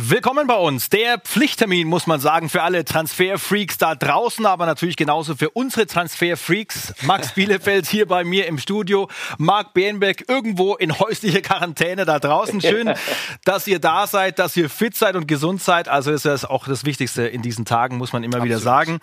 [0.00, 0.90] Willkommen bei uns.
[0.90, 5.88] Der Pflichttermin, muss man sagen, für alle Transferfreaks da draußen, aber natürlich genauso für unsere
[5.88, 6.94] Transferfreaks.
[7.02, 9.08] Max Bielefeld hier bei mir im Studio,
[9.38, 12.60] Marc Bernbeck irgendwo in häuslicher Quarantäne da draußen.
[12.60, 12.94] Schön,
[13.44, 15.88] dass ihr da seid, dass ihr fit seid und gesund seid.
[15.88, 18.50] Also ist das auch das Wichtigste in diesen Tagen, muss man immer Absolut.
[18.50, 19.00] wieder sagen.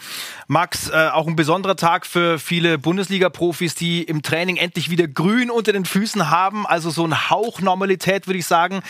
[0.47, 5.51] Max, äh, auch ein besonderer Tag für viele Bundesliga-Profis, die im Training endlich wieder grün
[5.51, 6.65] unter den Füßen haben.
[6.65, 8.81] Also so ein Hauch Normalität, würde ich sagen.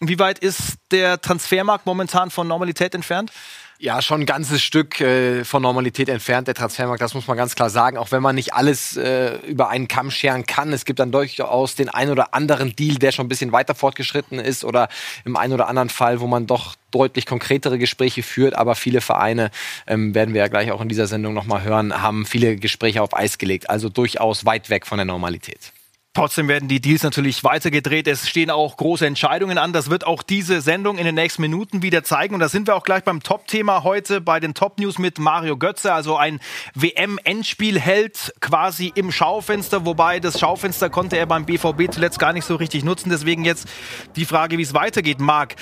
[0.00, 1.20] Wie weit ist der
[1.52, 3.30] Transfermarkt momentan von Normalität entfernt?
[3.78, 7.54] Ja, schon ein ganzes Stück äh, von Normalität entfernt, der Transfermarkt, das muss man ganz
[7.54, 7.98] klar sagen.
[7.98, 10.72] Auch wenn man nicht alles äh, über einen Kamm scheren kann.
[10.72, 14.38] Es gibt dann durchaus den einen oder anderen Deal, der schon ein bisschen weiter fortgeschritten
[14.38, 14.88] ist oder
[15.26, 18.54] im einen oder anderen Fall, wo man doch deutlich konkretere Gespräche führt.
[18.54, 19.50] Aber viele Vereine,
[19.86, 23.14] ähm, werden wir ja gleich auch in dieser Sendung nochmal hören, haben viele Gespräche auf
[23.14, 23.68] Eis gelegt.
[23.68, 25.72] Also durchaus weit weg von der Normalität.
[26.14, 28.06] Trotzdem werden die Deals natürlich weitergedreht.
[28.06, 29.72] Es stehen auch große Entscheidungen an.
[29.72, 32.34] Das wird auch diese Sendung in den nächsten Minuten wieder zeigen.
[32.34, 35.94] Und da sind wir auch gleich beim Top-Thema heute bei den Top-News mit Mario Götze,
[35.94, 36.38] also ein
[36.74, 39.86] WM-Endspielheld quasi im Schaufenster.
[39.86, 43.08] Wobei das Schaufenster konnte er beim BVB zuletzt gar nicht so richtig nutzen.
[43.08, 43.66] Deswegen jetzt
[44.14, 45.18] die Frage, wie es weitergeht.
[45.18, 45.56] Marc,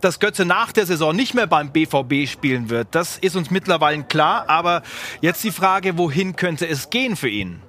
[0.00, 4.04] dass Götze nach der Saison nicht mehr beim BVB spielen wird, das ist uns mittlerweile
[4.04, 4.48] klar.
[4.48, 4.82] Aber
[5.20, 7.60] jetzt die Frage, wohin könnte es gehen für ihn?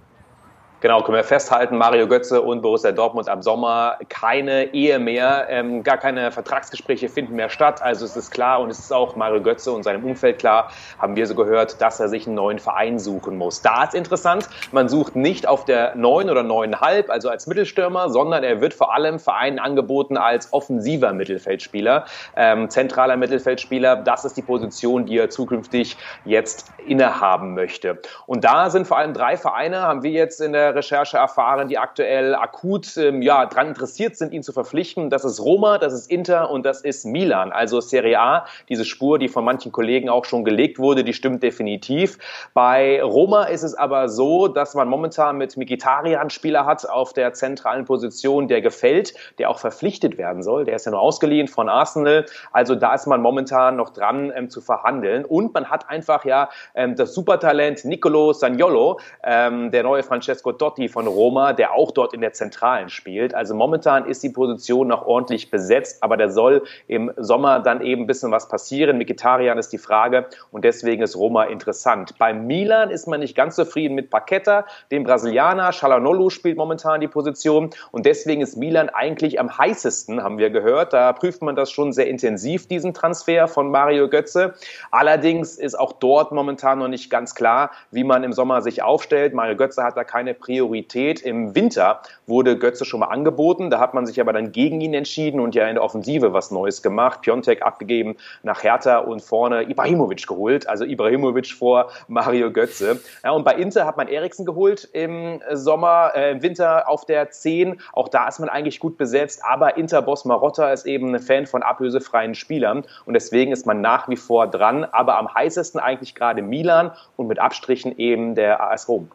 [0.81, 5.83] Genau, können wir festhalten, Mario Götze und Borussia Dortmund am Sommer keine Ehe mehr, ähm,
[5.83, 7.83] gar keine Vertragsgespräche finden mehr statt.
[7.83, 11.15] Also es ist klar und es ist auch Mario Götze und seinem Umfeld klar, haben
[11.15, 13.61] wir so gehört, dass er sich einen neuen Verein suchen muss.
[13.61, 18.43] Da ist interessant, man sucht nicht auf der 9 oder 9,5, also als Mittelstürmer, sondern
[18.43, 23.97] er wird vor allem Vereinen angeboten als offensiver Mittelfeldspieler, ähm, zentraler Mittelfeldspieler.
[23.97, 25.95] Das ist die Position, die er zukünftig
[26.25, 27.99] jetzt innehaben möchte.
[28.25, 31.77] Und da sind vor allem drei Vereine, haben wir jetzt in der Recherche erfahren, die
[31.77, 35.09] aktuell akut ähm, ja, daran interessiert sind, ihn zu verpflichten.
[35.09, 37.51] Das ist Roma, das ist Inter und das ist Milan.
[37.51, 41.43] Also Serie A, diese Spur, die von manchen Kollegen auch schon gelegt wurde, die stimmt
[41.43, 42.17] definitiv.
[42.53, 47.33] Bei Roma ist es aber so, dass man momentan mit Mikitarian Spieler hat auf der
[47.33, 50.65] zentralen Position, der gefällt, der auch verpflichtet werden soll.
[50.65, 52.25] Der ist ja nur ausgeliehen von Arsenal.
[52.51, 55.25] Also da ist man momentan noch dran ähm, zu verhandeln.
[55.25, 60.87] Und man hat einfach ja ähm, das Supertalent Nicolo Sagnolo, ähm, der neue Francesco Dotti
[60.87, 63.33] von Roma, der auch dort in der Zentralen spielt.
[63.33, 68.03] Also momentan ist die Position noch ordentlich besetzt, aber da soll im Sommer dann eben
[68.03, 68.97] ein bisschen was passieren.
[68.97, 72.17] Mikitarian ist die Frage und deswegen ist Roma interessant.
[72.19, 75.71] Bei Milan ist man nicht ganz zufrieden mit Paqueta, dem Brasilianer.
[75.71, 80.93] Chalanolu spielt momentan die Position und deswegen ist Milan eigentlich am heißesten, haben wir gehört.
[80.93, 84.53] Da prüft man das schon sehr intensiv, diesen Transfer von Mario Götze.
[84.91, 89.33] Allerdings ist auch dort momentan noch nicht ganz klar, wie man im Sommer sich aufstellt.
[89.33, 91.21] Mario Götze hat da keine Priorität.
[91.21, 94.93] Im Winter wurde Götze schon mal angeboten, da hat man sich aber dann gegen ihn
[94.93, 97.21] entschieden und ja in der Offensive was Neues gemacht.
[97.21, 102.99] Piontek abgegeben nach Hertha und vorne Ibrahimovic geholt, also Ibrahimovic vor Mario Götze.
[103.23, 107.29] Ja, und bei Inter hat man Eriksen geholt im Sommer, äh, im Winter auf der
[107.31, 107.79] 10.
[107.93, 111.63] Auch da ist man eigentlich gut besetzt, aber Inter-Boss Marotta ist eben ein Fan von
[111.63, 116.41] ablösefreien Spielern und deswegen ist man nach wie vor dran, aber am heißesten eigentlich gerade
[116.41, 119.09] Milan und mit Abstrichen eben der AS Rom.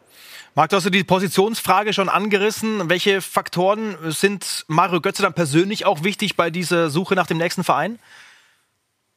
[0.57, 2.89] Marc, du hast du die Positionsfrage schon angerissen.
[2.89, 7.63] Welche Faktoren sind Mario Götze dann persönlich auch wichtig bei dieser Suche nach dem nächsten
[7.63, 7.99] Verein?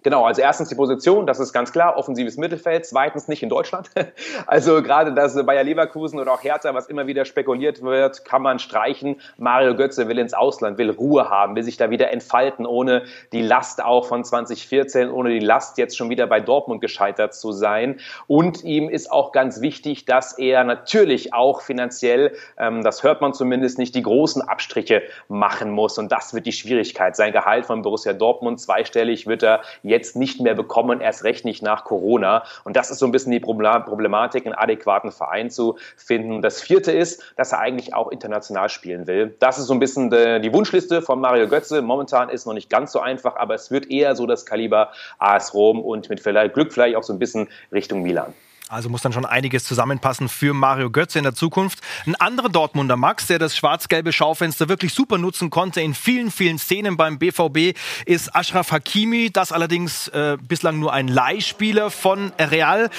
[0.03, 3.91] Genau, also erstens die Position, das ist ganz klar, offensives Mittelfeld, zweitens nicht in Deutschland.
[4.47, 8.59] Also gerade das Bayer Leverkusen oder auch Hertha, was immer wieder spekuliert wird, kann man
[8.59, 9.21] streichen.
[9.39, 13.43] Mario Götze will ins Ausland, will Ruhe haben, will sich da wieder entfalten, ohne die
[13.43, 18.01] Last auch von 2014, ohne die Last jetzt schon wieder bei Dortmund gescheitert zu sein.
[18.27, 23.33] Und ihm ist auch ganz wichtig, dass er natürlich auch finanziell, ähm, das hört man
[23.33, 25.99] zumindest nicht, die großen Abstriche machen muss.
[25.99, 27.17] Und das wird die Schwierigkeit.
[27.17, 31.63] Sein Gehalt von Borussia Dortmund zweistellig wird er jetzt nicht mehr bekommen, erst recht nicht
[31.63, 32.45] nach Corona.
[32.65, 36.41] Und das ist so ein bisschen die Problematik, einen adäquaten Verein zu finden.
[36.41, 39.37] Das vierte ist, dass er eigentlich auch international spielen will.
[39.41, 41.83] Das ist so ein bisschen die Wunschliste von Mario Götze.
[41.83, 45.53] Momentan ist noch nicht ganz so einfach, aber es wird eher so das Kaliber AS
[45.53, 46.23] Rom und mit
[46.55, 48.33] Glück vielleicht auch so ein bisschen Richtung Milan.
[48.71, 51.81] Also muss dann schon einiges zusammenpassen für Mario Götze in der Zukunft.
[52.07, 56.57] Ein anderer Dortmunder Max, der das schwarz-gelbe Schaufenster wirklich super nutzen konnte in vielen, vielen
[56.57, 57.77] Szenen beim BVB,
[58.07, 59.31] ist Ashraf Hakimi.
[59.33, 62.91] Das allerdings äh, bislang nur ein Leihspieler von Real.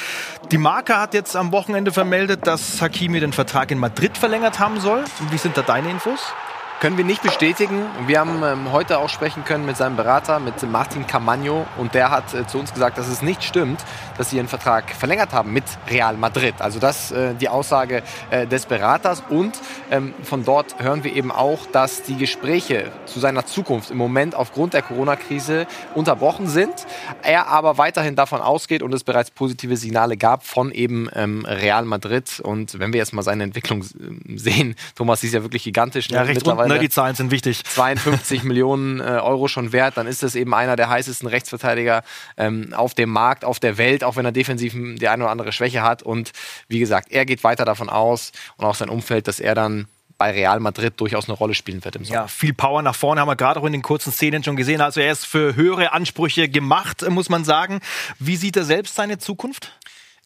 [0.51, 4.81] Die Marke hat jetzt am Wochenende vermeldet, dass Hakimi den Vertrag in Madrid verlängert haben
[4.81, 5.06] soll.
[5.29, 6.33] Wie sind da deine Infos?
[6.81, 7.86] Können wir nicht bestätigen.
[8.07, 11.68] Wir haben ähm, heute auch sprechen können mit seinem Berater, mit Martin Camagno.
[11.78, 13.86] Und der hat äh, zu uns gesagt, dass es nicht stimmt,
[14.18, 16.56] dass sie ihren Vertrag verlängert haben mit Real Madrid.
[16.57, 18.01] Also das äh, die Aussage
[18.31, 19.22] äh, des Beraters.
[19.30, 19.60] Und
[19.92, 24.33] ähm, von dort hören wir eben auch, dass die Gespräche zu seiner Zukunft im Moment
[24.33, 26.74] aufgrund der Corona-Krise unterbrochen sind.
[27.22, 31.86] Er aber weiterhin davon ausgeht und es bereits positive Signale gab von eben ähm, Real
[31.86, 32.39] Madrid.
[32.39, 36.10] Und wenn wir jetzt mal seine Entwicklung äh, sehen, Thomas, sie ist ja wirklich gigantisch.
[36.10, 36.16] Ne?
[36.16, 37.63] Ja, recht mittlerweile ne, die Zahlen sind wichtig.
[37.63, 42.03] 52 Millionen äh, Euro schon wert, dann ist es eben einer der heißesten Rechtsverteidiger
[42.38, 45.51] ähm, auf dem Markt, auf der Welt, auch wenn er defensiv die eine oder andere
[45.51, 46.03] Schwäche hat.
[46.03, 46.31] Und
[46.68, 49.88] wie gesagt, er geht weiter davon aus und auch sein Umfeld, dass er dann
[50.21, 52.19] bei Real Madrid durchaus eine Rolle spielen wird im Sommer.
[52.19, 54.79] Ja, viel Power nach vorne haben wir gerade auch in den kurzen Szenen schon gesehen.
[54.79, 57.79] Also er ist für höhere Ansprüche gemacht, muss man sagen.
[58.19, 59.71] Wie sieht er selbst seine Zukunft?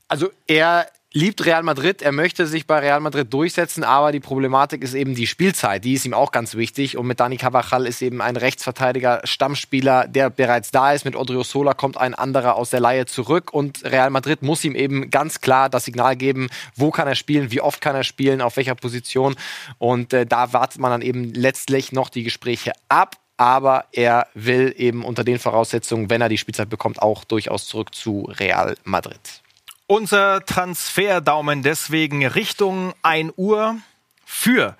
[0.09, 4.83] Also er liebt Real Madrid, er möchte sich bei Real Madrid durchsetzen, aber die Problematik
[4.83, 6.97] ist eben die Spielzeit, die ist ihm auch ganz wichtig.
[6.97, 11.43] Und mit Dani Cavachal ist eben ein Rechtsverteidiger, Stammspieler, der bereits da ist, mit Odrio
[11.43, 13.53] Sola kommt ein anderer aus der Laie zurück.
[13.53, 17.49] Und Real Madrid muss ihm eben ganz klar das Signal geben, wo kann er spielen,
[17.49, 19.35] wie oft kann er spielen, auf welcher Position.
[19.77, 23.15] Und äh, da wartet man dann eben letztlich noch die Gespräche ab.
[23.37, 27.93] Aber er will eben unter den Voraussetzungen, wenn er die Spielzeit bekommt, auch durchaus zurück
[27.93, 29.44] zu Real Madrid.
[29.87, 33.77] Unser Transferdaumen deswegen Richtung 1 Uhr
[34.25, 34.75] für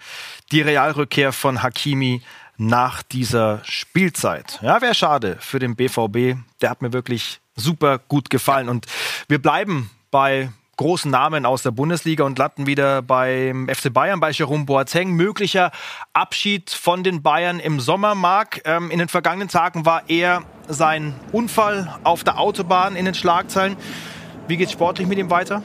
[0.52, 2.24] die Realrückkehr von Hakimi
[2.58, 4.58] nach dieser Spielzeit.
[4.64, 6.40] Ja, wäre schade für den BVB.
[6.60, 8.68] Der hat mir wirklich super gut gefallen.
[8.68, 8.88] Und
[9.28, 14.32] wir bleiben bei großen Namen aus der Bundesliga und landen wieder beim FC Bayern, bei
[14.32, 15.12] Jerome Boateng.
[15.12, 15.72] Möglicher
[16.14, 18.62] Abschied von den Bayern im Sommer, Marc.
[18.66, 23.78] Ähm, in den vergangenen Tagen war er sein Unfall auf der Autobahn in den Schlagzeilen.
[24.48, 25.64] Wie geht es sportlich mit ihm weiter?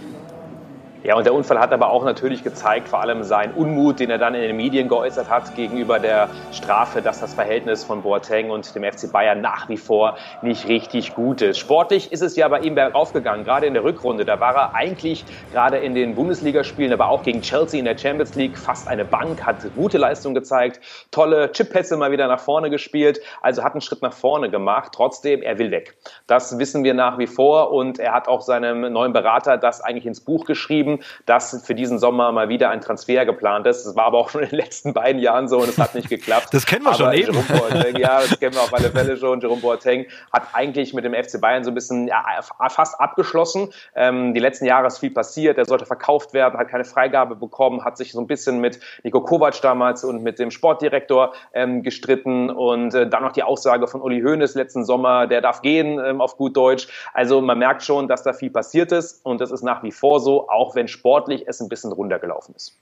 [1.02, 4.18] Ja, und der Unfall hat aber auch natürlich gezeigt, vor allem seinen Unmut, den er
[4.18, 8.74] dann in den Medien geäußert hat gegenüber der Strafe, dass das Verhältnis von Boateng und
[8.74, 11.58] dem FC Bayern nach wie vor nicht richtig gut ist.
[11.58, 14.26] Sportlich ist es ja bei ihm bergauf gegangen, gerade in der Rückrunde.
[14.26, 18.34] Da war er eigentlich gerade in den Bundesligaspielen, aber auch gegen Chelsea in der Champions
[18.34, 20.80] League fast eine Bank, hat gute Leistung gezeigt,
[21.10, 24.92] tolle Chippässe mal wieder nach vorne gespielt, also hat einen Schritt nach vorne gemacht.
[24.94, 25.96] Trotzdem, er will weg.
[26.26, 30.04] Das wissen wir nach wie vor und er hat auch seinem neuen Berater das eigentlich
[30.04, 33.84] ins Buch geschrieben geschrieben, dass für diesen Sommer mal wieder ein Transfer geplant ist.
[33.84, 36.08] Das war aber auch schon in den letzten beiden Jahren so und es hat nicht
[36.08, 36.48] geklappt.
[36.52, 37.36] Das kennen wir aber schon eben.
[37.48, 39.40] Boateng, ja, das kennen wir auf alle Fälle schon.
[39.40, 42.24] Jerome Boateng hat eigentlich mit dem FC Bayern so ein bisschen ja,
[42.68, 43.72] fast abgeschlossen.
[43.94, 45.58] Ähm, die letzten Jahre ist viel passiert.
[45.58, 49.20] Er sollte verkauft werden, hat keine Freigabe bekommen, hat sich so ein bisschen mit Nico
[49.20, 54.00] Kovac damals und mit dem Sportdirektor ähm, gestritten und äh, dann noch die Aussage von
[54.00, 56.88] Uli Hoeneß letzten Sommer, der darf gehen ähm, auf gut Deutsch.
[57.14, 60.20] Also man merkt schon, dass da viel passiert ist und das ist nach wie vor
[60.20, 62.78] so, auch wenn wenn sportlich es ein bisschen runtergelaufen ist.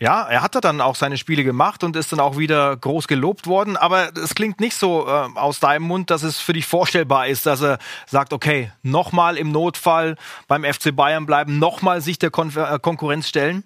[0.00, 3.46] Ja, er hatte dann auch seine Spiele gemacht und ist dann auch wieder groß gelobt
[3.46, 3.76] worden.
[3.76, 7.46] Aber es klingt nicht so äh, aus deinem Mund, dass es für dich vorstellbar ist,
[7.46, 10.16] dass er sagt, okay, nochmal im Notfall
[10.48, 13.64] beim FC Bayern bleiben, nochmal sich der Kon äh, Konkurrenz stellen.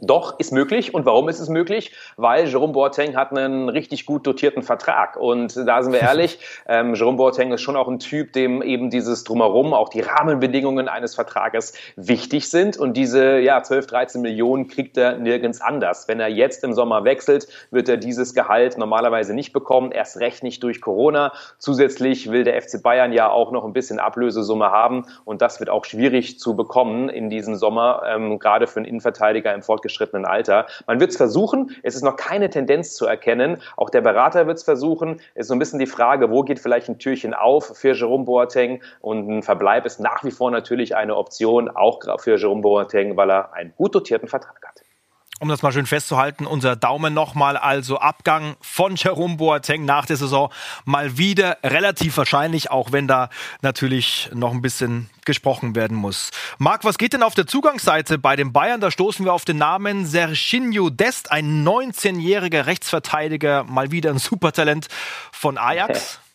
[0.00, 0.94] Doch, ist möglich.
[0.94, 1.90] Und warum ist es möglich?
[2.16, 5.16] Weil Jerome Boateng hat einen richtig gut dotierten Vertrag.
[5.16, 8.90] Und da sind wir ehrlich, ähm, Jerome Boateng ist schon auch ein Typ, dem eben
[8.90, 12.76] dieses Drumherum, auch die Rahmenbedingungen eines Vertrages wichtig sind.
[12.76, 16.06] Und diese ja, 12, 13 Millionen kriegt er nirgends anders.
[16.06, 20.44] Wenn er jetzt im Sommer wechselt, wird er dieses Gehalt normalerweise nicht bekommen, erst recht
[20.44, 21.32] nicht durch Corona.
[21.58, 25.06] Zusätzlich will der FC Bayern ja auch noch ein bisschen Ablösesumme haben.
[25.24, 29.52] Und das wird auch schwierig zu bekommen in diesem Sommer, ähm, gerade für einen Innenverteidiger
[29.52, 30.66] im Fortgeschrittenen fortgeschrittenen Alter.
[30.86, 33.58] Man wird es versuchen, es ist noch keine Tendenz zu erkennen.
[33.76, 35.20] Auch der Berater wird es versuchen.
[35.34, 38.24] Es ist so ein bisschen die Frage, wo geht vielleicht ein Türchen auf für Jerome
[38.24, 43.16] Boateng und ein Verbleib ist nach wie vor natürlich eine Option, auch für Jerome Boateng,
[43.16, 44.87] weil er einen gut dotierten Vertrag hat
[45.38, 50.16] um das mal schön festzuhalten, unser Daumen nochmal, also Abgang von Jerome Boateng nach der
[50.16, 50.52] Saison
[50.84, 53.30] mal wieder relativ wahrscheinlich, auch wenn da
[53.62, 56.30] natürlich noch ein bisschen gesprochen werden muss.
[56.58, 58.80] Marc, was geht denn auf der Zugangsseite bei den Bayern?
[58.80, 64.88] Da stoßen wir auf den Namen Serginho Dest, ein 19-jähriger Rechtsverteidiger, mal wieder ein Supertalent
[65.32, 66.20] von Ajax.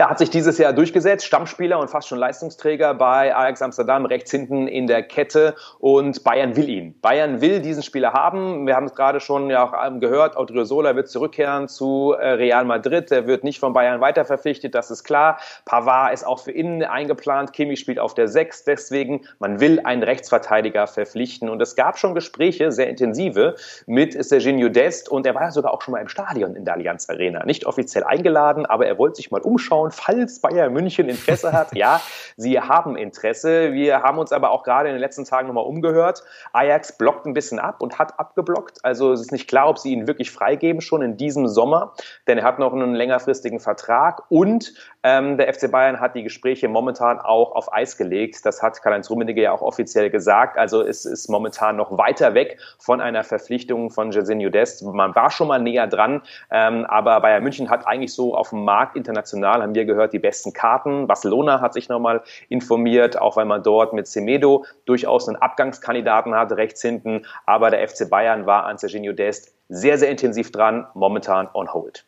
[0.00, 4.30] Ja, hat sich dieses Jahr durchgesetzt, Stammspieler und fast schon Leistungsträger bei Ajax Amsterdam, rechts
[4.30, 6.98] hinten in der Kette und Bayern will ihn.
[7.02, 8.66] Bayern will diesen Spieler haben.
[8.66, 13.12] Wir haben es gerade schon ja auch gehört, Odriozola wird zurückkehren zu äh, Real Madrid.
[13.12, 15.38] Er wird nicht von Bayern weiter verpflichtet, das ist klar.
[15.66, 20.02] Pavard ist auch für innen eingeplant, Kimi spielt auf der 6, deswegen man will einen
[20.02, 23.54] Rechtsverteidiger verpflichten und es gab schon Gespräche, sehr intensive,
[23.84, 26.72] mit Serginho Dest und er war ja sogar auch schon mal im Stadion in der
[26.72, 27.44] Allianz Arena.
[27.44, 31.70] Nicht offiziell eingeladen, aber er wollte sich mal umschauen, falls Bayern München Interesse hat.
[31.80, 32.00] Ja,
[32.36, 33.72] sie haben Interesse.
[33.72, 36.22] Wir haben uns aber auch gerade in den letzten Tagen nochmal umgehört.
[36.52, 38.84] Ajax blockt ein bisschen ab und hat abgeblockt.
[38.84, 41.94] Also es ist nicht klar, ob sie ihn wirklich freigeben schon in diesem Sommer,
[42.26, 46.68] denn er hat noch einen längerfristigen Vertrag und ähm, der FC Bayern hat die Gespräche
[46.68, 48.44] momentan auch auf Eis gelegt.
[48.44, 50.58] Das hat Karl-Heinz Rummenigge ja auch offiziell gesagt.
[50.58, 54.82] Also es ist momentan noch weiter weg von einer Verpflichtung von Jairzinho Dest.
[54.82, 58.64] Man war schon mal näher dran, ähm, aber Bayern München hat eigentlich so auf dem
[58.64, 61.06] Markt international, haben wir gehört, die besten Karten.
[61.06, 66.52] Barcelona hat sich nochmal informiert, auch weil man dort mit Semedo durchaus einen Abgangskandidaten hat,
[66.52, 67.24] rechts hinten.
[67.46, 72.04] Aber der FC Bayern war an Serginho Dest sehr, sehr intensiv dran, momentan on hold.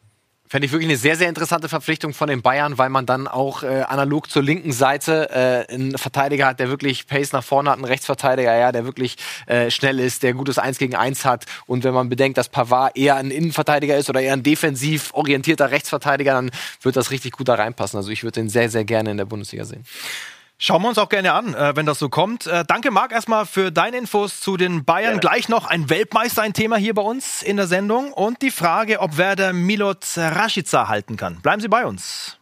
[0.53, 3.63] Fände ich wirklich eine sehr, sehr interessante Verpflichtung von den Bayern, weil man dann auch
[3.63, 7.79] äh, analog zur linken Seite äh, einen Verteidiger hat, der wirklich Pace nach vorne hat,
[7.79, 9.17] einen Rechtsverteidiger, ja, der wirklich
[9.47, 11.47] äh, schnell ist, der gutes Eins gegen Eins hat.
[11.65, 15.71] Und wenn man bedenkt, dass Pavard eher ein Innenverteidiger ist oder eher ein defensiv orientierter
[15.71, 16.51] Rechtsverteidiger, dann
[16.83, 17.97] wird das richtig gut da reinpassen.
[17.97, 19.87] Also ich würde den sehr, sehr gerne in der Bundesliga sehen.
[20.65, 22.47] Schauen wir uns auch gerne an, äh, wenn das so kommt.
[22.47, 25.15] Äh, danke, Marc, erstmal für deine Infos zu den Bayern.
[25.15, 25.21] Gerne.
[25.21, 28.13] Gleich noch ein Weltmeister, ein Thema hier bei uns in der Sendung.
[28.13, 31.41] Und die Frage, ob Werder Milot Rashica halten kann.
[31.41, 32.39] Bleiben Sie bei uns.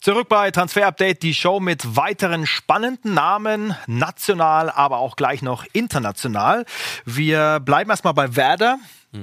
[0.00, 5.64] Zurück bei Transfer Update, die Show mit weiteren spannenden Namen, national, aber auch gleich noch
[5.72, 6.64] international.
[7.04, 8.78] Wir bleiben erstmal bei Werder.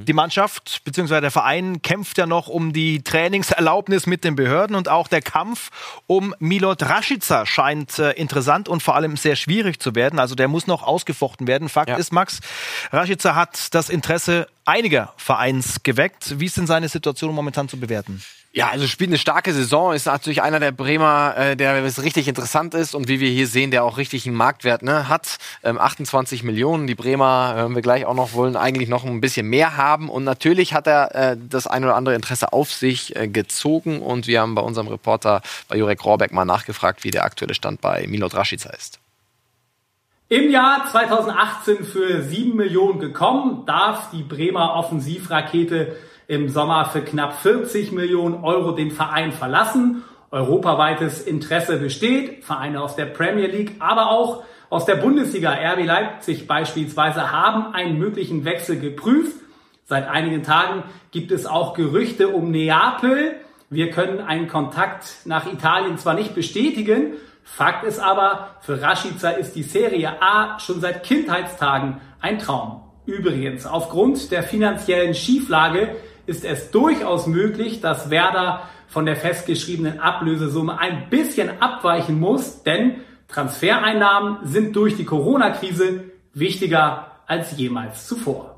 [0.05, 1.21] Die Mannschaft bzw.
[1.21, 5.69] der Verein kämpft ja noch um die Trainingserlaubnis mit den Behörden und auch der Kampf
[6.07, 10.19] um Milot Rashica scheint äh, interessant und vor allem sehr schwierig zu werden.
[10.19, 11.69] Also der muss noch ausgefochten werden.
[11.69, 11.95] Fakt ja.
[11.97, 12.39] ist, Max,
[12.91, 16.39] Rashica hat das Interesse einiger Vereins geweckt.
[16.39, 18.21] Wie ist denn seine Situation momentan zu bewerten?
[18.55, 22.75] Ja, also spielt eine starke Saison, ist natürlich einer der Bremer, äh, der richtig interessant
[22.75, 25.37] ist und wie wir hier sehen, der auch richtig einen Marktwert ne, hat.
[25.63, 29.47] Ähm, 28 Millionen, die Bremer, hören wir gleich auch noch, wollen eigentlich noch ein bisschen
[29.47, 33.27] mehr haben und natürlich hat er äh, das ein oder andere Interesse auf sich äh,
[33.27, 37.53] gezogen und wir haben bei unserem Reporter, bei Jurek Rohrbeck, mal nachgefragt, wie der aktuelle
[37.53, 38.99] Stand bei Milot Rashica ist.
[40.29, 45.95] Im Jahr 2018 für 7 Millionen gekommen, darf die Bremer Offensivrakete
[46.27, 50.03] im Sommer für knapp 40 Millionen Euro den Verein verlassen.
[50.31, 55.51] Europaweites Interesse besteht, Vereine aus der Premier League, aber auch aus der Bundesliga.
[55.51, 59.35] RB Leipzig beispielsweise haben einen möglichen Wechsel geprüft.
[59.85, 63.35] Seit einigen Tagen gibt es auch Gerüchte um Neapel.
[63.69, 67.13] Wir können einen Kontakt nach Italien zwar nicht bestätigen,
[67.43, 72.81] Fakt ist aber, für Rashica ist die Serie A schon seit Kindheitstagen ein Traum.
[73.05, 80.79] Übrigens, aufgrund der finanziellen Schieflage ist es durchaus möglich, dass Werder von der festgeschriebenen Ablösesumme
[80.79, 88.52] ein bisschen abweichen muss, denn Transfereinnahmen sind durch die Corona-Krise wichtiger als jemals zuvor.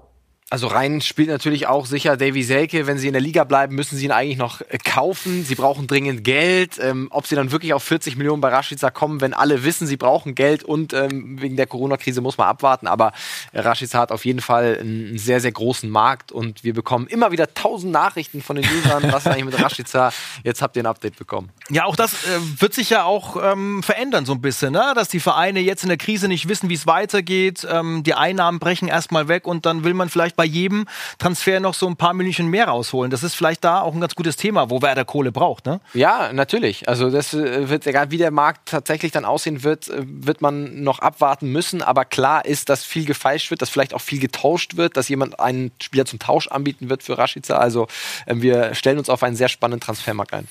[0.52, 2.86] Also rein spielt natürlich auch sicher Davy Selke.
[2.86, 5.44] Wenn sie in der Liga bleiben, müssen sie ihn eigentlich noch äh, kaufen.
[5.44, 6.78] Sie brauchen dringend Geld.
[6.80, 9.98] Ähm, ob sie dann wirklich auf 40 Millionen bei Rashica kommen, wenn alle wissen, sie
[9.98, 12.86] brauchen Geld und ähm, wegen der Corona-Krise muss man abwarten.
[12.86, 13.12] Aber
[13.56, 17.52] Rashica hat auf jeden Fall einen sehr, sehr großen Markt und wir bekommen immer wieder
[17.56, 19.12] tausend Nachrichten von den Usern.
[19.12, 20.14] Was ist eigentlich mit Rashica?
[20.44, 21.50] Jetzt habt ihr ein Update bekommen.
[21.70, 24.94] Ja, auch das äh, wird sich ja auch ähm, verändern so ein bisschen, ne?
[24.94, 27.66] dass die Vereine jetzt in der Krise nicht wissen, wie es weitergeht.
[27.68, 30.88] Ähm, die Einnahmen brechen erstmal weg und dann will man vielleicht bei jedem
[31.18, 33.12] Transfer noch so ein paar München mehr rausholen.
[33.12, 35.80] Das ist vielleicht da auch ein ganz gutes Thema, wo wer der Kohle braucht, ne?
[35.94, 36.88] Ja, natürlich.
[36.88, 40.84] Also das äh, wird, egal wie der Markt tatsächlich dann aussehen wird, äh, wird man
[40.84, 41.82] noch abwarten müssen.
[41.82, 45.40] Aber klar ist, dass viel gefeilscht wird, dass vielleicht auch viel getauscht wird, dass jemand
[45.40, 47.58] einen Spieler zum Tausch anbieten wird für Rashica.
[47.58, 47.88] Also
[48.26, 50.48] äh, wir stellen uns auf einen sehr spannenden Transfermarkt ein.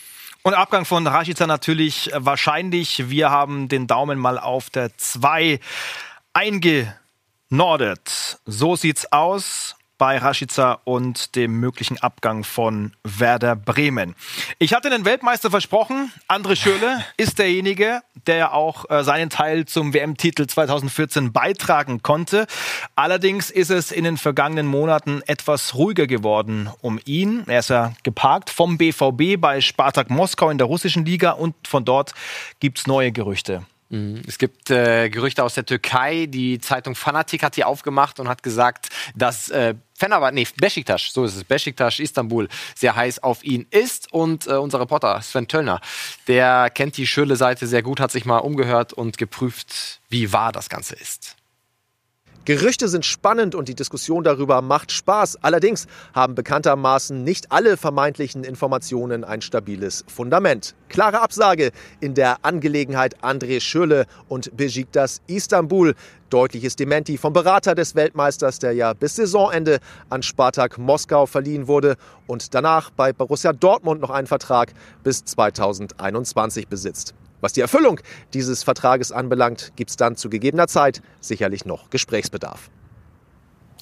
[0.46, 3.08] Und Abgang von Rashica natürlich wahrscheinlich.
[3.08, 5.58] Wir haben den Daumen mal auf der 2
[7.50, 8.38] eingenordet.
[8.46, 14.16] So sieht's aus bei Rashica und dem möglichen Abgang von Werder Bremen.
[14.58, 16.12] Ich hatte den Weltmeister versprochen.
[16.28, 22.48] André Schürle ist derjenige, der auch äh, seinen Teil zum WM-Titel 2014 beitragen konnte.
[22.96, 27.44] Allerdings ist es in den vergangenen Monaten etwas ruhiger geworden um ihn.
[27.46, 31.84] Er ist ja geparkt vom BVB bei Spartak Moskau in der russischen Liga und von
[31.84, 32.14] dort
[32.58, 33.64] gibt es neue Gerüchte.
[33.90, 34.22] Mhm.
[34.26, 36.26] Es gibt äh, Gerüchte aus der Türkei.
[36.26, 41.24] Die Zeitung Fanatik hat die aufgemacht und hat gesagt, dass äh, Fenerbahce, nee, Besiktas, so
[41.24, 44.12] ist es, Besiktas Istanbul sehr heiß auf ihn ist.
[44.12, 45.80] Und äh, unser Reporter Sven Töllner,
[46.26, 50.68] der kennt die Schürle-Seite sehr gut, hat sich mal umgehört und geprüft, wie wahr das
[50.68, 51.36] Ganze ist.
[52.46, 55.38] Gerüchte sind spannend und die Diskussion darüber macht Spaß.
[55.40, 60.74] Allerdings haben bekanntermaßen nicht alle vermeintlichen Informationen ein stabiles Fundament.
[60.90, 61.70] Klare Absage
[62.00, 65.94] in der Angelegenheit André Schürle und Besiktas Istanbul.
[66.28, 69.78] Deutliches Dementi vom Berater des Weltmeisters, der ja bis Saisonende
[70.10, 71.96] an Spartak Moskau verliehen wurde
[72.26, 77.14] und danach bei Borussia Dortmund noch einen Vertrag bis 2021 besitzt.
[77.44, 78.00] Was die Erfüllung
[78.32, 82.70] dieses Vertrages anbelangt, gibt es dann zu gegebener Zeit sicherlich noch Gesprächsbedarf.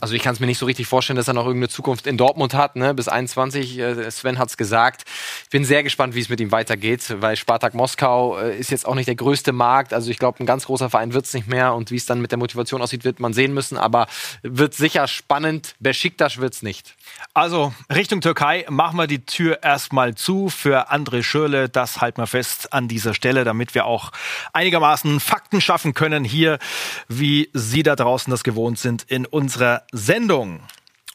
[0.03, 2.17] Also ich kann es mir nicht so richtig vorstellen, dass er noch irgendeine Zukunft in
[2.17, 2.93] Dortmund hat, ne?
[2.93, 3.79] bis 21.
[3.79, 5.05] Äh, Sven hat es gesagt.
[5.45, 8.85] Ich bin sehr gespannt, wie es mit ihm weitergeht, weil Spartak Moskau äh, ist jetzt
[8.85, 9.95] auch nicht der größte Markt.
[9.95, 11.75] Also ich glaube, ein ganz großer Verein wird es nicht mehr.
[11.75, 13.79] Und wie es dann mit der Motivation aussieht, wird man sehen müssen.
[13.79, 14.09] Aber
[14.43, 15.77] wird sicher spannend.
[15.79, 16.97] Besiktas wird es nicht.
[17.33, 21.69] Also Richtung Türkei machen wir die Tür erstmal zu für André Schürle.
[21.69, 24.11] Das halten wir fest an dieser Stelle, damit wir auch
[24.53, 26.59] einigermaßen Fakten schaffen können hier,
[27.07, 30.61] wie Sie da draußen das gewohnt sind in unserer Sendung.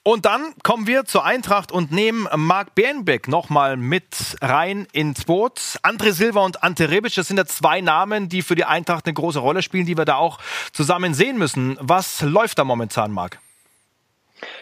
[0.04, 5.60] Und dann kommen wir zur Eintracht und nehmen Marc Bernbeck nochmal mit rein ins Boot.
[5.84, 9.16] André Silva und Ante Rebic, das sind ja zwei Namen, die für die Eintracht eine
[9.16, 10.40] große Rolle spielen, die wir da auch
[10.72, 11.78] zusammen sehen müssen.
[11.82, 13.40] Was läuft da momentan, Marc?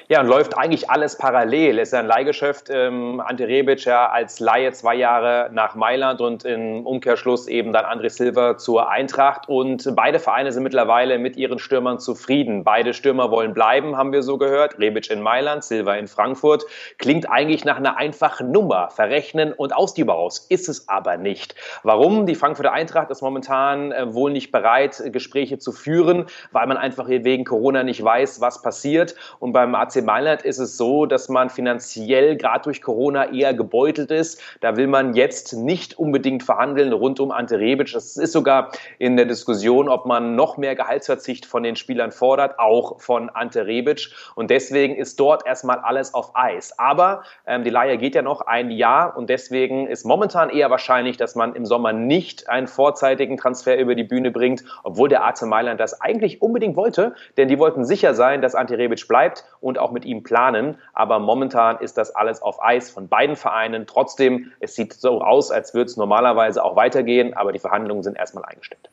[0.07, 1.79] Ja, und läuft eigentlich alles parallel.
[1.79, 2.69] Es ist ein Leihgeschäft.
[2.69, 7.85] Ähm, Ante Rebic ja als Laie zwei Jahre nach Mailand und im Umkehrschluss eben dann
[7.85, 9.50] André Silva zur Eintracht.
[9.50, 12.63] Und beide Vereine sind mittlerweile mit ihren Stürmern zufrieden.
[12.63, 14.77] Beide Stürmer wollen bleiben, haben wir so gehört.
[14.77, 16.65] Rebic in Mailand, Silva in Frankfurt.
[17.00, 18.91] Klingt eigentlich nach einer einfachen Nummer.
[18.91, 20.45] Verrechnen und aus die Baus.
[20.50, 21.55] Ist es aber nicht.
[21.81, 22.27] Warum?
[22.27, 27.07] Die Frankfurter Eintracht ist momentan äh, wohl nicht bereit, Gespräche zu führen, weil man einfach
[27.07, 29.15] wegen Corona nicht weiß, was passiert.
[29.39, 34.11] Und beim AC Mailand ist es so, dass man finanziell gerade durch Corona eher gebeutelt
[34.11, 34.41] ist.
[34.61, 37.93] Da will man jetzt nicht unbedingt verhandeln rund um Ante Rebic.
[37.93, 42.59] Das ist sogar in der Diskussion, ob man noch mehr Gehaltsverzicht von den Spielern fordert,
[42.59, 44.09] auch von Ante Rebic.
[44.35, 46.77] Und deswegen ist dort erstmal alles auf Eis.
[46.79, 51.17] Aber ähm, die Leihe geht ja noch ein Jahr und deswegen ist momentan eher wahrscheinlich,
[51.17, 55.43] dass man im Sommer nicht einen vorzeitigen Transfer über die Bühne bringt, obwohl der AC
[55.43, 59.79] Mailand das eigentlich unbedingt wollte, denn die wollten sicher sein, dass Ante Rebic bleibt und
[59.79, 60.77] auch auch mit ihm planen.
[60.93, 63.85] Aber momentan ist das alles auf Eis von beiden Vereinen.
[63.85, 68.17] Trotzdem, es sieht so aus, als würde es normalerweise auch weitergehen, aber die Verhandlungen sind
[68.17, 68.89] erstmal eingestellt.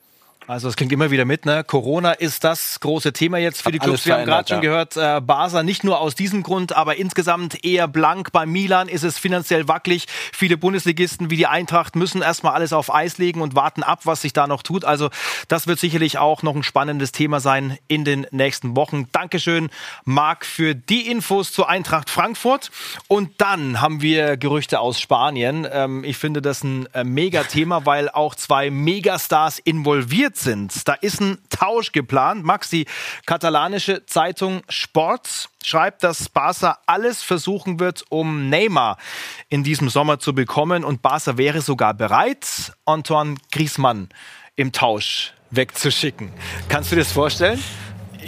[0.49, 1.63] Also es klingt immer wieder mit, ne?
[1.63, 4.07] Corona ist das große Thema jetzt für Hat die Clubs.
[4.07, 4.61] Wir haben gerade schon ja.
[4.61, 8.33] gehört, äh, Barca nicht nur aus diesem Grund, aber insgesamt eher blank.
[8.33, 10.07] Bei Milan ist es finanziell wackelig.
[10.33, 14.23] Viele Bundesligisten wie die Eintracht müssen erstmal alles auf Eis legen und warten ab, was
[14.23, 14.85] sich da noch tut.
[14.85, 15.11] Also
[15.47, 19.07] das wird sicherlich auch noch ein spannendes Thema sein in den nächsten Wochen.
[19.13, 19.71] Dankeschön,
[20.05, 22.73] Marc, für die Infos zur Eintracht Frankfurt.
[23.07, 25.69] Und dann haben wir Gerüchte aus Spanien.
[25.71, 30.89] Ähm, ich finde das ein äh, Megathema, weil auch zwei Megastars involviert passiert sind.
[30.89, 32.45] Da ist ein Tausch geplant.
[32.45, 32.87] Max, die
[33.27, 38.97] katalanische Zeitung Sports schreibt, dass Barca alles versuchen wird, um Neymar
[39.49, 40.85] in diesem Sommer zu bekommen.
[40.85, 44.09] Und Barca wäre sogar bereit, Antoine Griezmann
[44.57, 46.33] im Tausch wegzuschicken.
[46.69, 47.63] Kannst du dir das vorstellen?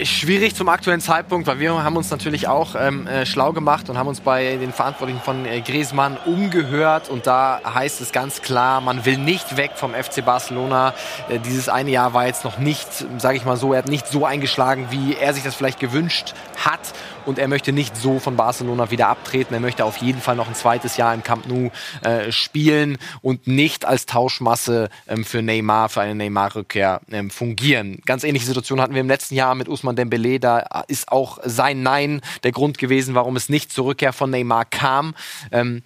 [0.03, 3.97] Schwierig zum aktuellen Zeitpunkt, weil wir haben uns natürlich auch ähm, äh, schlau gemacht und
[3.97, 8.81] haben uns bei den Verantwortlichen von äh, Griezmann umgehört und da heißt es ganz klar,
[8.81, 10.93] man will nicht weg vom FC Barcelona.
[11.29, 14.07] Äh, dieses eine Jahr war jetzt noch nicht, sage ich mal so, er hat nicht
[14.07, 16.93] so eingeschlagen, wie er sich das vielleicht gewünscht hat
[17.25, 19.53] und er möchte nicht so von Barcelona wieder abtreten.
[19.53, 23.47] Er möchte auf jeden Fall noch ein zweites Jahr im Camp Nou äh, spielen und
[23.47, 28.01] nicht als Tauschmasse ähm, für Neymar, für eine Neymar-Rückkehr ähm, fungieren.
[28.05, 30.39] Ganz ähnliche Situation hatten wir im letzten Jahr mit Usman Dembele.
[30.39, 34.65] Da ist auch sein Nein der Grund gewesen, warum es nicht zur Rückkehr von Neymar
[34.65, 35.15] kam.
[35.51, 35.83] Ähm,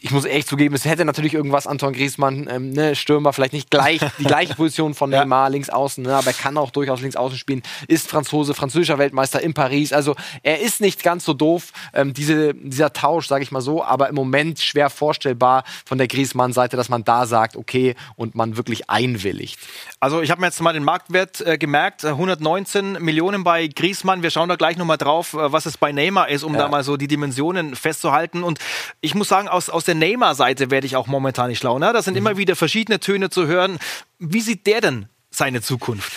[0.00, 3.70] ich muss echt zugeben, es hätte natürlich irgendwas Anton Griesmann, ähm, ne, Stürmer, vielleicht nicht
[3.70, 5.48] gleich die gleiche Position von Neymar, ja.
[5.48, 9.40] links außen, ne, aber er kann auch durchaus links außen spielen, ist Franzose, französischer Weltmeister
[9.40, 9.94] in Paris.
[9.94, 13.82] Also er ist nicht ganz so doof, ähm, diese, dieser Tausch, sage ich mal so,
[13.82, 18.58] aber im Moment schwer vorstellbar von der Griesmann-Seite, dass man da sagt, okay, und man
[18.58, 19.58] wirklich einwilligt.
[19.98, 24.22] Also ich habe mir jetzt mal den Marktwert äh, gemerkt, 119 äh, Millionen bei Griesmann.
[24.22, 26.60] Wir schauen da gleich nochmal drauf, äh, was es bei Neymar ist, um ja.
[26.60, 28.42] da mal so die Dimensionen festzuhalten.
[28.42, 28.58] Und
[29.00, 31.78] ich muss sagen, aus, aus der Neymar-Seite werde ich auch momentan nicht schlau.
[31.78, 31.92] Ne?
[31.92, 32.18] Da sind mhm.
[32.18, 33.78] immer wieder verschiedene Töne zu hören.
[34.18, 36.12] Wie sieht der denn seine Zukunft?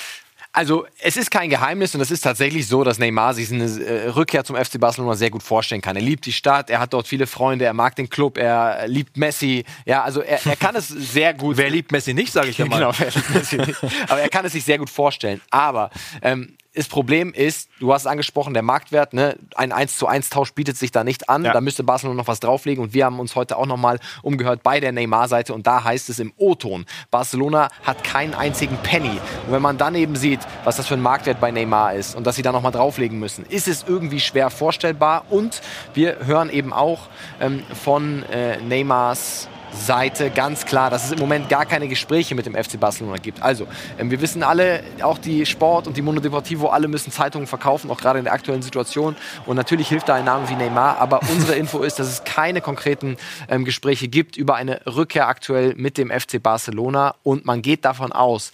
[0.52, 4.08] Also es ist kein Geheimnis und es ist tatsächlich so, dass Neymar sich eine äh,
[4.10, 5.96] Rückkehr zum FC Barcelona sehr gut vorstellen kann.
[5.96, 9.16] Er liebt die Stadt, er hat dort viele Freunde, er mag den Club, er liebt
[9.16, 9.64] Messi.
[9.86, 11.58] Ja, also er, er kann es sehr gut.
[11.58, 12.80] Wer liebt Messi nicht, sage ich ja mal.
[12.80, 13.80] genau, wer liebt Messi nicht.
[14.08, 15.40] Aber er kann es sich sehr gut vorstellen.
[15.52, 15.92] Aber
[16.24, 19.38] ähm, das Problem ist, du hast es angesprochen, der Marktwert, ne?
[19.56, 21.44] ein 1 zu 1 Tausch bietet sich da nicht an.
[21.44, 21.52] Ja.
[21.52, 22.84] Da müsste Barcelona noch was drauflegen.
[22.84, 25.54] Und wir haben uns heute auch nochmal umgehört bei der Neymar-Seite.
[25.54, 29.20] Und da heißt es im O-Ton, Barcelona hat keinen einzigen Penny.
[29.48, 32.28] Und wenn man dann eben sieht, was das für ein Marktwert bei Neymar ist und
[32.28, 35.26] dass sie da nochmal drauflegen müssen, ist es irgendwie schwer vorstellbar.
[35.30, 35.62] Und
[35.96, 37.08] wir hören eben auch
[37.42, 42.46] ähm, von äh, Neymars Seite ganz klar, dass es im Moment gar keine Gespräche mit
[42.46, 43.42] dem FC Barcelona gibt.
[43.42, 47.48] Also, ähm, wir wissen alle, auch die Sport und die Mono Deportivo, alle müssen Zeitungen
[47.48, 49.16] verkaufen, auch gerade in der aktuellen Situation.
[49.46, 52.62] Und natürlich hilft da ein Name wie Neymar, aber unsere Info ist, dass es keine
[52.62, 57.16] konkreten ähm, Gespräche gibt über eine Rückkehr aktuell mit dem FC Barcelona.
[57.24, 58.52] Und man geht davon aus,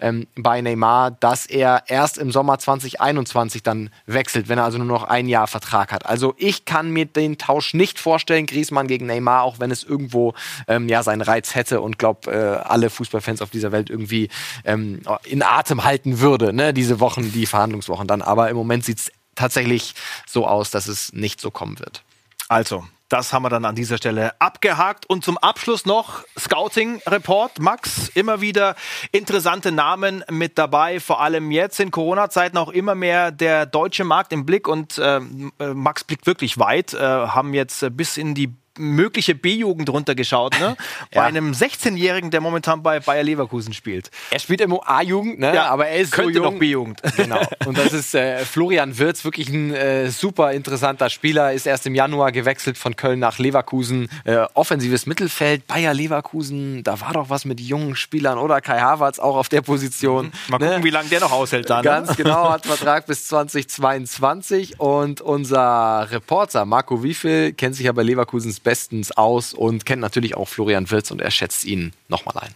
[0.00, 4.86] ähm, bei Neymar, dass er erst im Sommer 2021 dann wechselt, wenn er also nur
[4.86, 6.06] noch ein Jahr Vertrag hat.
[6.06, 10.34] Also ich kann mir den Tausch nicht vorstellen, Griezmann gegen Neymar, auch wenn es irgendwo
[10.66, 14.28] ähm, ja seinen Reiz hätte und glaube äh, alle Fußballfans auf dieser Welt irgendwie
[14.64, 16.72] ähm, in Atem halten würde, ne?
[16.72, 18.22] diese Wochen, die Verhandlungswochen dann.
[18.22, 19.94] Aber im Moment sieht es tatsächlich
[20.26, 22.02] so aus, dass es nicht so kommen wird.
[22.48, 25.06] Also, das haben wir dann an dieser Stelle abgehakt.
[25.06, 27.58] Und zum Abschluss noch Scouting-Report.
[27.60, 28.76] Max, immer wieder
[29.12, 31.00] interessante Namen mit dabei.
[31.00, 34.68] Vor allem jetzt in Corona-Zeiten auch immer mehr der deutsche Markt im Blick.
[34.68, 36.92] Und äh, Max blickt wirklich weit.
[36.92, 40.76] Äh, haben jetzt bis in die mögliche B-Jugend runtergeschaut, ne?
[41.14, 44.10] Bei einem 16-Jährigen, der momentan bei Bayer Leverkusen spielt.
[44.30, 45.54] Er spielt immer A-Jugend, ne?
[45.54, 46.52] Ja, aber er ist könnte so jung.
[46.54, 47.02] noch B-Jugend.
[47.18, 47.40] Genau.
[47.66, 51.52] Und das ist äh, Florian Wirz, wirklich ein äh, super interessanter Spieler.
[51.52, 54.08] Ist erst im Januar gewechselt von Köln nach Leverkusen.
[54.24, 59.18] Äh, offensives Mittelfeld, Bayer Leverkusen, da war doch was mit jungen Spielern oder Kai Havertz
[59.18, 60.26] auch auf der Position.
[60.26, 60.32] Mhm.
[60.48, 60.84] Mal gucken, ne?
[60.84, 61.78] wie lange der noch aushält dann.
[61.78, 61.84] Ne?
[61.84, 68.02] Ganz genau, hat Vertrag bis 2022 und unser Reporter Marco Wiefel kennt sich ja bei
[68.02, 72.54] Leverkusens bestens aus und kennt natürlich auch Florian Wirz und er schätzt ihn nochmal ein.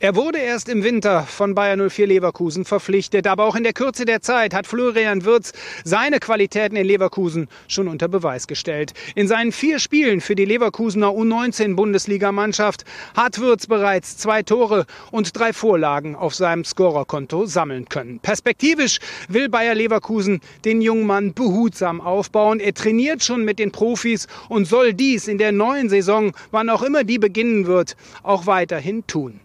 [0.00, 4.04] Er wurde erst im Winter von Bayern 04 Leverkusen verpflichtet, aber auch in der Kürze
[4.04, 5.52] der Zeit hat Florian Wirz
[5.84, 8.92] seine Qualitäten in Leverkusen schon unter Beweis gestellt.
[9.14, 12.84] In seinen vier Spielen für die Leverkusener U19-Bundesligamannschaft
[13.16, 18.18] hat Wirz bereits zwei Tore und drei Vorlagen auf seinem Scorerkonto sammeln können.
[18.18, 22.58] Perspektivisch will Bayer Leverkusen den jungen Mann behutsam aufbauen.
[22.58, 26.82] Er trainiert schon mit den Profis und soll dies in der neuen Saison, wann auch
[26.82, 29.38] immer die beginnen wird, auch weiterhin tun.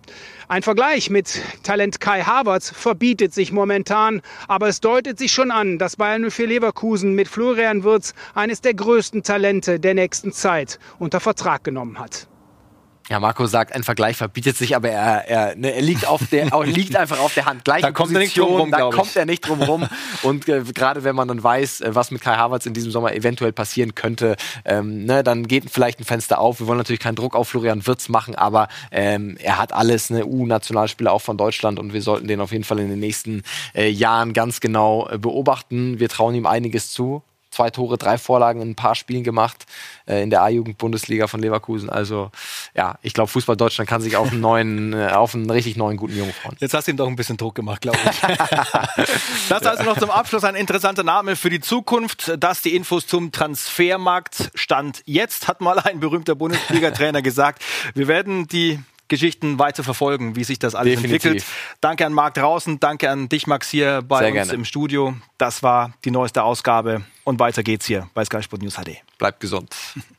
[0.51, 5.77] Ein Vergleich mit Talent Kai Havertz verbietet sich momentan, aber es deutet sich schon an,
[5.77, 11.19] dass Bayern 04 Leverkusen mit Florian Wirz eines der größten Talente der nächsten Zeit unter
[11.19, 12.28] Vertrag genommen hat.
[13.09, 16.45] Ja, Marco sagt, ein Vergleich verbietet sich, aber er, er, ne, er liegt, auf der,
[16.65, 17.65] liegt einfach auf der Hand.
[17.65, 19.87] Gleiche da kommt er nicht drum rum, da kommt er nicht drum rum.
[20.21, 23.15] Und äh, gerade wenn man dann weiß, äh, was mit Kai Havertz in diesem Sommer
[23.15, 26.59] eventuell passieren könnte, ähm, ne, dann geht vielleicht ein Fenster auf.
[26.59, 30.27] Wir wollen natürlich keinen Druck auf Florian Wirtz machen, aber ähm, er hat alles, ne,
[30.27, 33.41] U-Nationalspieler auch von Deutschland und wir sollten den auf jeden Fall in den nächsten
[33.73, 35.99] äh, Jahren ganz genau äh, beobachten.
[35.99, 37.23] Wir trauen ihm einiges zu
[37.59, 39.65] zwei Tore, drei Vorlagen in ein paar Spielen gemacht
[40.05, 41.89] äh, in der A-Jugend-Bundesliga von Leverkusen.
[41.89, 42.31] Also
[42.73, 45.97] ja, ich glaube, Fußball Deutschland kann sich auf einen neuen, äh, auf einen richtig neuen
[45.97, 46.55] guten Jungen freuen.
[46.61, 48.19] Jetzt hast du ihm doch ein bisschen Druck gemacht, glaube ich.
[49.49, 52.31] das also noch zum Abschluss ein interessanter Name für die Zukunft.
[52.39, 57.61] Das die Infos zum Transfermarkt stand jetzt, hat mal ein berühmter Bundesliga-Trainer gesagt.
[57.93, 61.25] Wir werden die Geschichten weiter verfolgen, wie sich das alles Definitiv.
[61.25, 61.45] entwickelt.
[61.81, 64.53] Danke an Marc draußen, danke an dich, Max, hier bei Sehr uns gerne.
[64.53, 65.15] im Studio.
[65.37, 68.97] Das war die neueste Ausgabe und weiter geht's hier bei Sky Sport News HD.
[69.17, 69.75] Bleibt gesund.